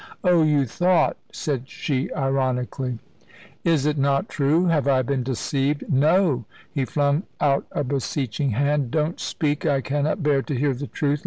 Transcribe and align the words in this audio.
"Oh, 0.23 0.41
you 0.41 0.65
thought!" 0.65 1.15
said 1.31 1.69
she, 1.69 2.11
ironically. 2.13 2.97
"Is 3.63 3.85
it 3.85 3.99
not 3.99 4.29
true? 4.29 4.65
Have 4.65 4.87
I 4.87 5.03
been 5.03 5.21
deceived? 5.21 5.93
No!" 5.93 6.45
he 6.71 6.85
flung 6.85 7.21
out 7.39 7.67
a 7.71 7.83
beseeching 7.83 8.49
hand; 8.49 8.89
"don't 8.89 9.19
speak 9.19 9.63
I 9.63 9.79
cannot 9.79 10.23
bear 10.23 10.41
to 10.41 10.55
hear 10.55 10.73
the 10.73 10.87
truth. 10.87 11.19